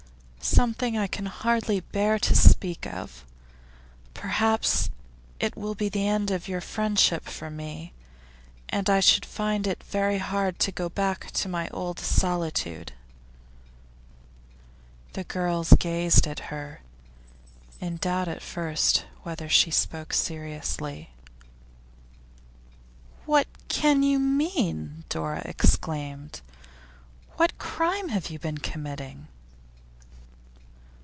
'Something 0.43 0.97
I 0.97 1.05
can 1.05 1.27
hardly 1.27 1.79
bear 1.81 2.17
to 2.17 2.35
speak 2.35 2.87
of. 2.87 3.23
Perhaps 4.15 4.89
it 5.39 5.55
will 5.55 5.75
be 5.75 5.87
the 5.87 6.07
end 6.07 6.31
of 6.31 6.47
your 6.47 6.59
friendship 6.61 7.25
for 7.25 7.51
me, 7.51 7.93
and 8.67 8.89
I 8.89 8.99
should 9.01 9.23
find 9.23 9.67
it 9.67 9.83
very 9.83 10.17
hard 10.17 10.57
to 10.59 10.71
go 10.71 10.89
back 10.89 11.29
to 11.33 11.47
my 11.47 11.69
old 11.69 11.99
solitude.' 11.99 12.91
The 15.13 15.23
girls 15.23 15.73
gazed 15.79 16.25
at 16.25 16.39
her, 16.51 16.81
in 17.79 17.97
doubt 17.97 18.27
at 18.27 18.41
first 18.41 19.05
whether 19.21 19.47
she 19.47 19.69
spoke 19.71 20.11
seriously. 20.11 21.11
'What 23.27 23.47
can 23.67 24.01
you 24.01 24.17
mean?' 24.17 25.03
Dora 25.07 25.43
exclaimed. 25.45 26.41
'What 27.37 27.59
crime 27.59 28.09
have 28.09 28.31
you 28.31 28.39
been 28.39 28.57
committing? 28.57 29.27